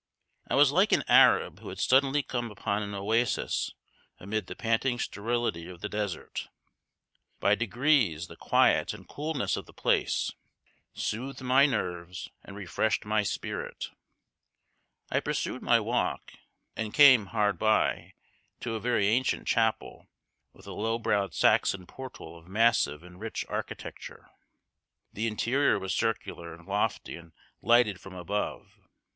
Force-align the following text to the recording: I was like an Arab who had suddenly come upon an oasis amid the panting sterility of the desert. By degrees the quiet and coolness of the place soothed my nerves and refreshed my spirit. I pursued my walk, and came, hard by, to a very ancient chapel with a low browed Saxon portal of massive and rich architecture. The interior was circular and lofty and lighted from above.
I 0.49 0.55
was 0.55 0.71
like 0.71 0.91
an 0.93 1.03
Arab 1.07 1.59
who 1.59 1.69
had 1.69 1.77
suddenly 1.77 2.23
come 2.23 2.49
upon 2.49 2.81
an 2.81 2.95
oasis 2.95 3.69
amid 4.17 4.47
the 4.47 4.55
panting 4.55 4.97
sterility 4.97 5.69
of 5.69 5.81
the 5.81 5.89
desert. 5.89 6.49
By 7.39 7.53
degrees 7.53 8.25
the 8.25 8.35
quiet 8.35 8.95
and 8.95 9.07
coolness 9.07 9.57
of 9.57 9.67
the 9.67 9.73
place 9.75 10.31
soothed 10.95 11.43
my 11.43 11.67
nerves 11.67 12.29
and 12.43 12.55
refreshed 12.55 13.05
my 13.05 13.21
spirit. 13.21 13.91
I 15.11 15.19
pursued 15.19 15.61
my 15.61 15.79
walk, 15.79 16.33
and 16.75 16.95
came, 16.95 17.27
hard 17.27 17.59
by, 17.59 18.15
to 18.61 18.73
a 18.73 18.79
very 18.79 19.07
ancient 19.07 19.47
chapel 19.47 20.07
with 20.51 20.65
a 20.65 20.73
low 20.73 20.97
browed 20.97 21.35
Saxon 21.35 21.85
portal 21.85 22.35
of 22.35 22.47
massive 22.47 23.03
and 23.03 23.19
rich 23.19 23.45
architecture. 23.47 24.31
The 25.13 25.27
interior 25.27 25.77
was 25.77 25.93
circular 25.93 26.55
and 26.55 26.67
lofty 26.67 27.15
and 27.17 27.33
lighted 27.61 28.01
from 28.01 28.15
above. 28.15 28.79